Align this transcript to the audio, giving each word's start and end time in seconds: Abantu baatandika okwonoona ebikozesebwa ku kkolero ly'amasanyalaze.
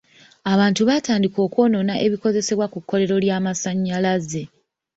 Abantu 0.53 0.81
baatandika 0.89 1.37
okwonoona 1.45 1.93
ebikozesebwa 2.05 2.65
ku 2.73 2.79
kkolero 2.81 3.15
ly'amasanyalaze. 3.23 4.43